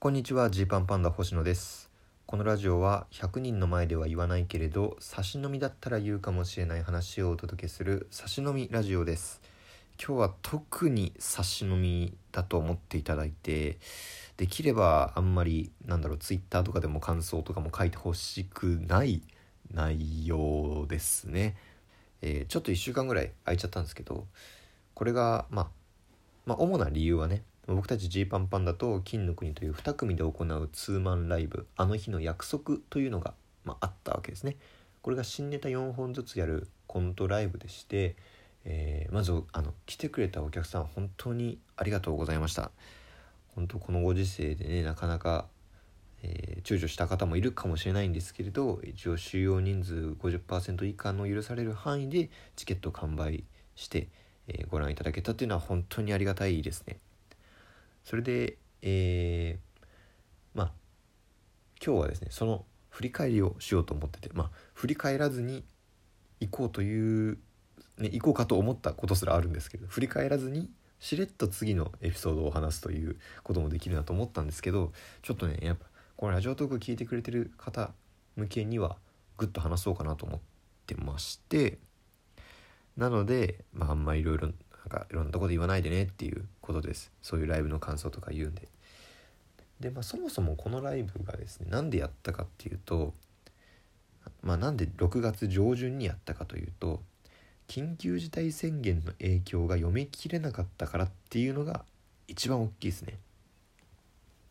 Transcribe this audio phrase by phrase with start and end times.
[0.00, 1.90] こんにちはジーパンパンダ星野です。
[2.24, 9.42] このラジオは100人の前では言わないけれど差し飲みだったら言うかもしれない話をお届けする差し飲みラジオです。
[10.00, 13.78] 今日は特に差し飲みだと思っていただいて
[14.36, 19.22] できればあんまりなんだろうツイッターとかでも感想とかも書いてほしくない
[19.74, 21.56] 内容ですね、
[22.22, 24.28] えー、ちょっと1週間ぐらい空いちゃったんですけど
[24.94, 25.68] これがまあ
[26.46, 27.42] まあ主な理由はね
[27.74, 33.34] 僕たちジーパンパンダと金の国という2組で行うツーマンライブ「あの日の約束」というのが、
[33.64, 34.56] まあ、あったわけですね。
[35.02, 38.16] これが新ネタ4本ずつやるコントライブでして、
[38.64, 42.70] えー、まずあの来てくれたお客さん本当にありがとうございました。
[43.54, 45.46] 本当このご時世でねなかなか、
[46.22, 53.44] えー、躊躇した方もいるかもしれないんですけれど一応収容人数50%以下の許される範囲でチケット完売
[53.74, 54.08] して、
[54.46, 56.98] えー、ご覧いただけたというのは本当にありがたいですね。
[58.04, 60.72] それで、えー、まあ
[61.84, 65.64] 今日はですねその振り返りをしようと思っててまあ振り返らずに
[66.40, 67.38] 行こうという、
[67.98, 77.92] ね、行こうかと思ったことすらあるんですけど振り返らずにしれっと次のエピソードを話すということもできるなと思ったんですけどちょっとねやっぱこのラジオトーク聞いてくれてる方
[78.36, 78.96] 向けには
[79.36, 80.40] グッと話そうかなと思っ
[80.86, 81.78] てまして
[82.96, 84.54] なのでまああんまりいろいろなん
[84.88, 87.10] かいろんなとこで言わないでねっていうことです。
[87.22, 88.68] そういうライブの感想とか言うんで。
[89.80, 93.14] でまあそもそもこのライブがですねなんでやったかっていうと
[94.42, 97.00] まあなんで6月上旬にやったかというと
[97.68, 101.84] 緊急事態宣言の影響が読み切れなかったからっていうのが
[102.26, 103.18] 一番大きいですね。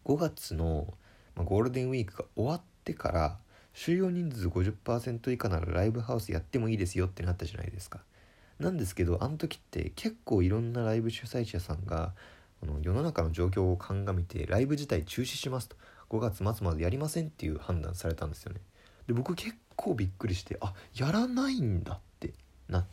[0.06, 0.94] 5月の、
[1.36, 3.38] まあ、ゴールデンウィークが終わってから
[3.74, 8.00] 収容人数50%以下ならライブハウスやってもいいですよってなったじゃないですか。
[8.60, 12.14] なんですけどあの時って結構いろんなライブ主催者さんが
[12.64, 15.76] あの世の中の状況を鑑みてライブ自体中止しますと。
[16.10, 18.62] 5月末までやりませんっていう判断されたんですよね。
[19.08, 22.34] で僕結構びっくりしてあやらないんだって
[22.70, 22.86] なっ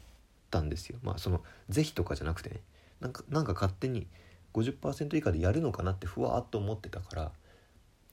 [0.50, 0.98] たんですよ。
[1.02, 2.60] まあその是非とかじゃなくてね。
[3.00, 4.06] なんかなんか勝手に
[4.52, 7.32] 50%以下でやるのかなってふわっと思ってたから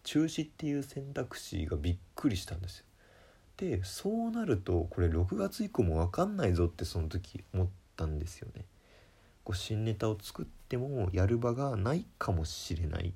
[0.03, 2.85] 中止っていう選択肢がびっくりしたんですよ。
[3.61, 8.65] でそうなるとこれ6月以降も分かんないぞってその時思ったんですよね。
[9.43, 13.13] こう新ネタを作ってもやる場がないかもしれない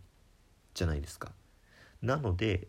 [0.76, 1.32] じゃないですか。
[2.04, 2.68] なので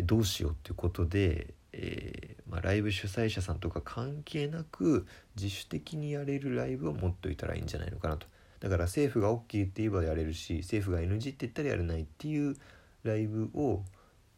[0.00, 8.26] どうしようっていうことで、えー、まあ、ライブ主催者さんとか関係なく自主的にやれるライブを持っといたらいいんじゃないのかなと。
[8.58, 12.56] だから政府が OK って言えばやれるし政府が NG って言ったらやれないっていう
[13.04, 13.84] ライブを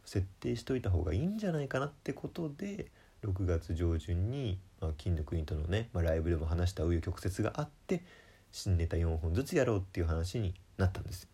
[0.05, 2.87] 設定しといた方がいいんじゃないかなってことで
[3.25, 8.03] 6月上旬に、まあ、金の国とのね、まあ、ライブでも話した紆余曲折があって
[8.51, 11.29] 新ネタ4本ずつやろうっていう話になったんです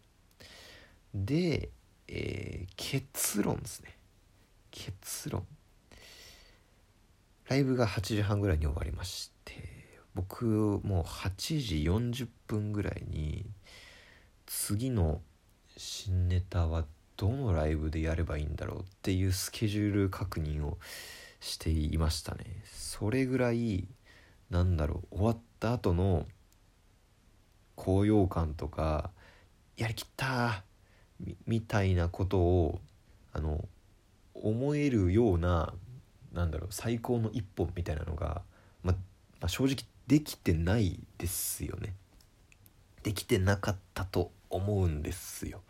[1.14, 1.70] で、
[2.06, 3.96] えー、結論ですね。
[4.70, 5.46] 結論。
[7.48, 9.54] ライブが8時半ぐらいに終わりまして
[10.14, 10.44] 僕
[10.84, 11.30] もう8
[11.60, 11.76] 時
[12.24, 13.46] 40分ぐらいに
[14.44, 15.22] 次の
[15.78, 16.84] 新ネタは
[17.18, 20.78] どのライブでやればいいんだろうっていうスケジュール確認を
[21.40, 23.88] していましたねそれぐらい
[24.50, 26.26] なんだろう終わった後の
[27.74, 29.10] 高揚感とか
[29.76, 30.62] やりきった
[31.46, 32.80] みたいなことを
[33.32, 33.64] あの
[34.34, 35.74] 思えるような
[36.32, 38.42] なんだろう最高の一本みたいなのが、
[38.84, 41.94] ままあ、正直できてないですよね
[43.02, 45.60] できてなかったと思うんですよ。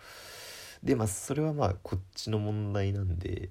[0.82, 3.50] でまあそれはまあこっちの問題なんで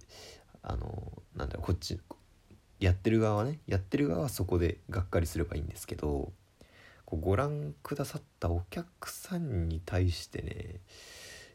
[0.62, 2.00] あのなんだろうこっち
[2.80, 6.32] やってる側はねやってる側はそこでがっかりすればいいんですけど
[7.06, 10.80] こうご覧くださったお客さんに対してね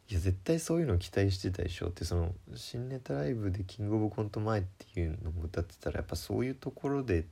[0.09, 7.25] いや絶対そういうの期待してたでしょってその新ネタライブでキングオブコント前っていうのも歌ってたらやっぱそういうところで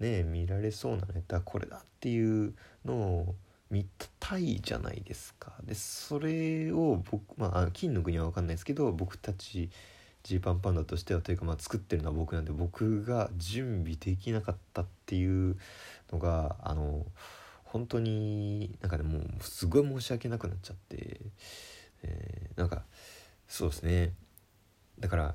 [0.00, 2.54] ね見られそうなネタこれだっていう
[2.84, 3.34] のを
[3.70, 3.86] 見
[4.20, 5.52] たいじゃないですか。
[5.64, 9.70] でそれを僕まあ金の国は分かんないですけど僕たち
[10.22, 15.56] ジーパンパンダとしてはというか、まあ、作ってるのは僕なんで僕が準備できなかったっていう
[16.12, 17.06] のがあの
[17.62, 21.20] 本当になんかねもうすごい申し訳なくなっちゃって、
[22.02, 22.82] えー、なんか
[23.46, 24.14] そうですね。
[24.98, 25.34] だから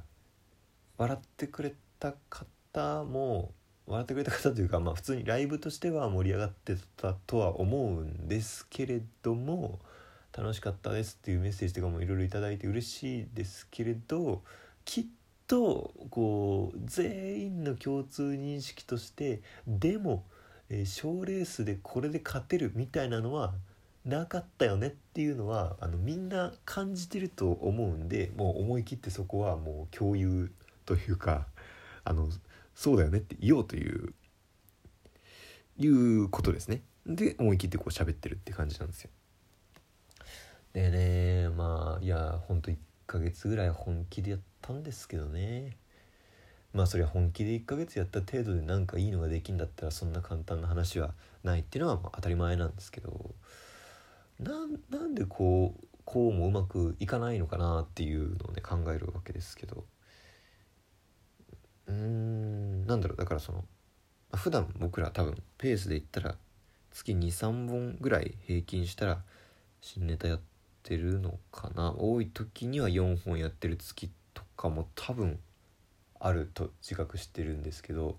[0.97, 3.53] 笑ってくれた方も
[3.87, 9.79] 笑ってくれた方というか、まあ、普通にライブとしては盛り上がってたとは思うんですけれども
[10.37, 14.43] 楽しかったですっていうメッセージとかもいろいろ頂いて嬉しいですけれど
[14.85, 15.05] きっ
[15.47, 20.23] とこう全員の共通認識としてでも
[20.69, 23.53] 賞、えー、レースでこれで勝てるみたいなのは
[24.05, 30.49] なかったよねっていうのはあのみんな感じてると思うんでもう思い切ってそこはもう共有
[30.85, 31.45] というか
[32.03, 32.29] あの
[32.75, 34.13] そうだよねって言おうという
[35.77, 36.81] いうことですね。
[37.06, 39.09] で思い切ってこう喋ってるって感じなんですよ。
[40.73, 42.77] でねまあいやほんと1
[43.07, 45.77] ヶ月ぐらい本気でやったんですけどね。
[46.73, 51.13] まあそれは本気で1ヶ月やった程度でなんかいいのができんだったらそんな簡単な話は
[51.44, 53.35] ないっていうのはまあ当たり前なんですけど。
[54.39, 54.65] な
[55.06, 59.85] んでこうこうもうまくいかないのかなっていうのをね考えるわけですけど。
[61.88, 62.50] うん。
[62.85, 63.63] なんだろうだからその
[64.33, 66.35] 普段僕ら多分ペースで言ったら
[66.91, 69.21] 月23本ぐらい平均したら
[69.81, 70.39] 新ネタやっ
[70.83, 71.93] てるのかな。
[71.97, 75.39] 多い時には4本やってる月とかも多分
[76.19, 78.17] あると自覚してるんですけど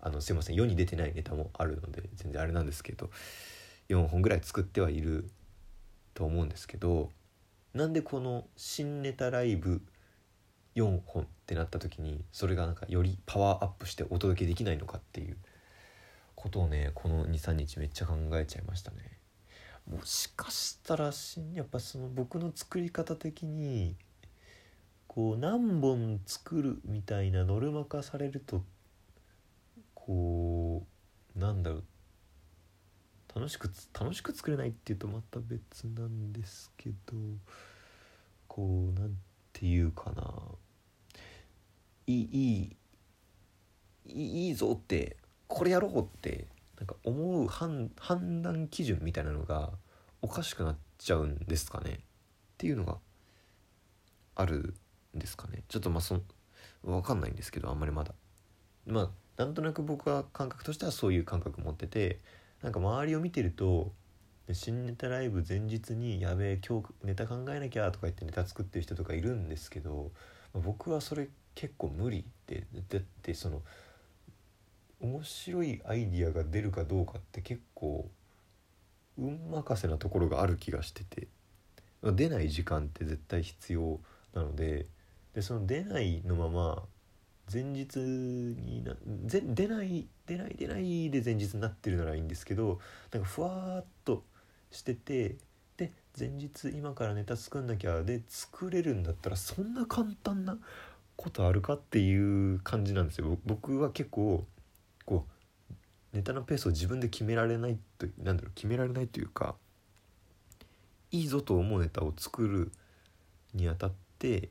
[0.00, 3.10] あのすいません世に出てないネタもあるので全然あれなんですけど
[3.88, 5.30] 4本ぐらい作ってはいる
[6.14, 7.10] と思うんですけど
[7.74, 9.82] なんでこの新ネタライブ
[10.78, 15.36] 4本ってなった時にそれがなんかよりパワーアップしてお届けできないのかっていう
[16.34, 19.18] ことをねこの23日めっちゃ考えちゃいましたね。
[19.90, 21.10] もしかしたら
[21.54, 23.96] やっぱその僕の作り方的に
[25.06, 28.62] こう何本作るみたいなノルマ化されると
[29.94, 30.86] こ
[31.34, 31.84] うなんだろう
[33.34, 36.94] 楽しく楽しく作れないっていうとまた別なんですけど
[38.46, 39.16] こうなん
[39.52, 40.22] ていうかな
[42.08, 42.76] いいい
[44.06, 46.46] いいいぞってこれやろうって
[46.78, 47.90] なんか思う判
[48.42, 49.72] 断基準みたいなのが
[50.22, 51.90] おかしくなっちゃうんですかね。
[51.92, 51.96] っ
[52.56, 52.96] ていうのが
[54.34, 54.74] ある
[55.14, 55.62] んですかね。
[55.68, 56.20] ちょっとまあそ
[56.82, 58.14] 分かんないんですけどあんまりまだ。
[58.86, 62.20] まあなんとなく僕は感覚としてはそういう感覚持ってて
[62.62, 63.92] なんか周りを見てると
[64.48, 70.10] で新ネタライブ前日に「やべえ今日ネタ考えなきゃ」とか言ってネタ作ってる人とかいるんですけど、
[70.52, 73.62] まあ、僕はそれ結構無理でだってその
[75.00, 78.10] 面白いアイディアが出るかどうかって結構
[79.16, 81.28] 運任せなところがある気がしてて。
[82.02, 84.00] 出ない時間って絶対必要
[84.34, 84.86] なので
[85.34, 86.82] でその出ないのまま
[87.52, 92.78] 前日にな出ない出ない出ないで前日になってるならいいんですけど
[93.12, 94.22] なんかふわっと
[94.70, 95.36] してて
[95.76, 100.58] で前日今からネタ作んなきゃで作れるんだったらそんな簡単な
[101.16, 104.44] ことあるかっていう感じなんですよ僕は結構
[105.04, 105.26] こ
[106.12, 109.54] うネタのペースを自分で決められないとなんだろう決められないというか
[111.10, 112.72] いいぞと思うネタを作る
[113.54, 114.50] にあたって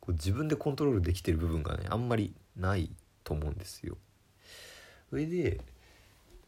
[0.00, 2.90] こう自分でコントロールできてる部分がねあんまりない
[3.24, 3.96] と思うんですよ。
[5.10, 5.60] それで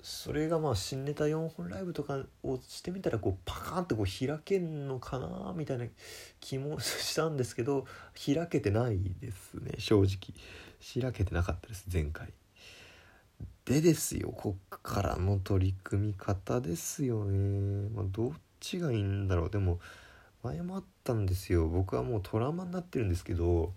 [0.02, 5.86] それがまあ新ネタ4本ライブとかをしてみたらこうパカーンってこう開けんのかなみたいな
[6.40, 10.34] 気もしたんですけど開けてないですね正直。
[10.80, 12.32] 開けてなかったです前回。
[13.66, 19.50] でですよこっからの取り組み方ですよね、まあ、どっちがいいんだろう。
[19.50, 19.78] でも
[20.42, 21.68] 前もあったんですよ。
[21.68, 23.72] 僕はもうトラウマになってるんですけど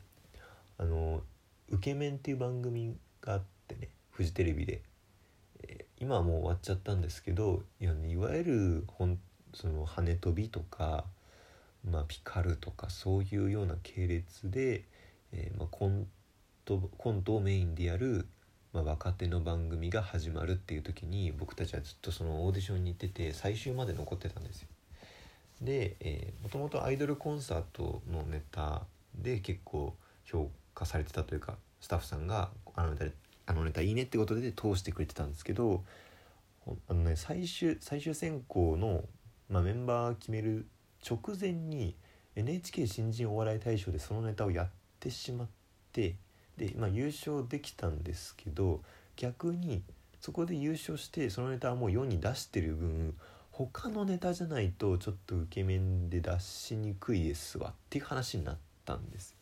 [0.78, 1.22] あの
[1.70, 4.82] 「ウケメン」っていう番組があってねフジテレビで、
[6.04, 9.18] 今はもう終わっちゃったんですけどいやいわゆるほん
[9.54, 11.06] その羽飛びとか、
[11.90, 14.84] まあ、ピカルとかそういうような系列で、
[15.32, 16.06] えーまあ、コン
[16.66, 18.28] トコントをメインでやる、
[18.74, 24.68] まあ、若手の番組が始まるっていう時に僕たちはずっとそのオーディションに行ってて最終まで残ってたんですよ。
[25.62, 28.82] で、えもともとアイドルコンサートのネタ
[29.16, 29.96] で結構
[30.26, 33.06] 評価されてたというかスタッフさんがあのネタ
[33.46, 35.84] あのネタいいねってことで通してくれてたんですけど
[36.88, 39.04] あのね最終最終選考の、
[39.50, 40.66] まあ、メンバー決める
[41.08, 41.96] 直前に
[42.36, 44.70] NHK 新人お笑い大賞でそのネタをやっ
[45.00, 45.48] てしまっ
[45.92, 46.16] て
[46.58, 48.82] で、まあ、優勝できたんですけど
[49.16, 49.84] 逆に
[50.20, 53.16] そこで優勝してそのネタはもう世に出してる分
[53.52, 59.36] 他のネタじゃないとちょっと受け面で出しにくいですわっていう話になったんです。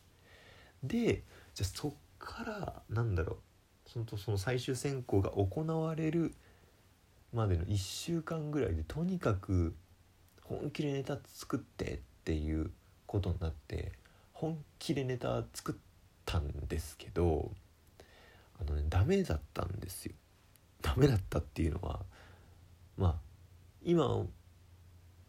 [0.82, 1.22] で
[1.54, 3.36] じゃあそっからなんだろう
[3.92, 6.34] そのその最終選考が行われる
[7.34, 9.74] までの1週間ぐらいでとにかく
[10.42, 12.70] 本気でネタ作ってっていう
[13.06, 13.92] ことになって
[14.32, 15.74] 本気でネタ作っ
[16.24, 17.50] たんですけど
[18.58, 20.14] あのねダメだったんですよ
[20.80, 22.00] ダメだったっていうのは
[22.96, 23.14] まあ
[23.84, 24.24] 今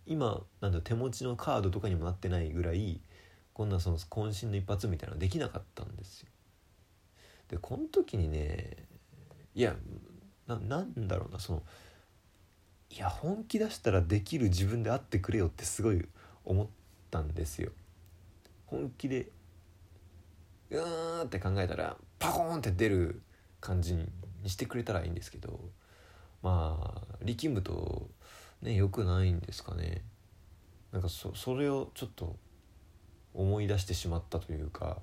[0.05, 3.01] 今なんだ手持ちのカードとかにもなってないぐらい
[3.53, 6.29] こんなその渾身の一発みたいなのできなかったんですよ。
[7.54, 8.72] でこの時にね
[9.54, 9.76] いや
[10.48, 11.62] ななんだろうなその
[12.90, 16.04] いや本気出したらできる自分であってくれよってすごい
[16.46, 16.68] 思っ
[17.12, 17.72] たんですよ。
[18.66, 19.30] 本気で
[20.72, 23.22] うーんって考えたらパコーンって出る
[23.62, 24.10] 感じに
[24.48, 25.60] してくれたらいいんですけど
[26.42, 28.10] まあ力むと
[28.64, 30.02] ね良くないんですかね
[30.92, 32.36] なんかそそれをちょっと
[33.36, 34.98] 思い出してしまったというか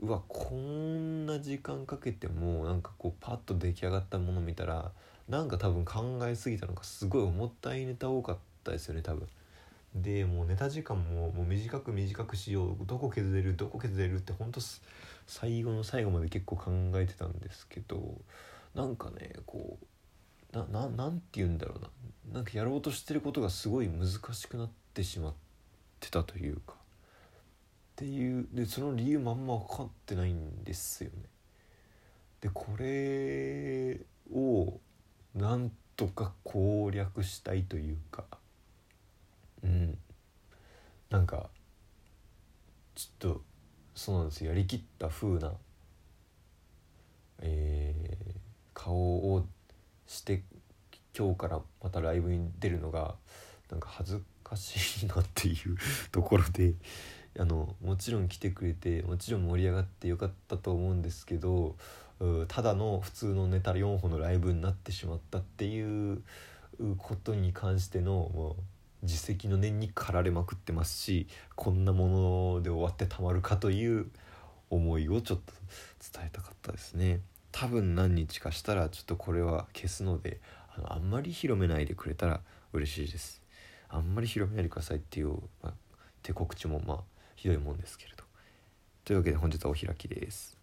[0.00, 4.92] うわこんな時間かけてもなんかこうパッと出来上がったもの見たら
[5.28, 9.28] なんか多分考えすぎたのかすごい重たいネタ多かったですよね多分。
[9.94, 14.60] でもうネタ時間ももう短く短くしようどこ削れるどこ削れるってほんと
[15.26, 18.14] 最後の最後まで結構考えてたんですけど
[18.74, 19.78] なんかねこ
[20.52, 25.34] うなななんて言うんだろうななんかやろうとしてることがすごい難しくなってしまっ
[26.00, 26.74] てたというか
[27.98, 31.16] っていうでその理由まんま分かってないんですよね。
[32.40, 33.98] でこれ
[34.32, 34.78] を
[35.34, 38.22] なんとか攻略したいというか
[39.64, 39.98] うん
[41.10, 41.50] なんか
[42.94, 43.42] ちょっと
[43.96, 45.52] そうなんですよやりきった風な
[47.40, 48.34] えー、
[48.74, 48.94] 顔
[49.34, 49.44] を
[50.06, 50.44] して
[51.16, 53.16] 今日からまたライブに出るのが
[53.70, 55.76] なんか恥ずかしいなっていう
[56.12, 56.74] ところで
[57.38, 61.76] あのもちろん来てくれてもちろん盛り上がってよかったと思うんですけど
[62.48, 66.22] ただの普通のネタ4本のライブになってしまったっていう
[66.98, 68.62] ことに関してのもう
[69.02, 74.06] 自責の念に駆られまくってますしこんなもので終わってたまるかという
[74.70, 75.52] 思いをちょっと
[76.12, 77.20] 伝えたかったですね。
[77.52, 80.40] 多分何日かしたらちょっとこれは消すので
[80.76, 82.40] あのあんまり広めないでくれたら
[82.72, 83.40] 嬉しいです。
[83.88, 85.72] あんまり広めないでくださいっていう、まあ、
[86.22, 88.24] 手告知もまあひどいもんですけれど。
[89.04, 90.58] というわけで本日はお開きです。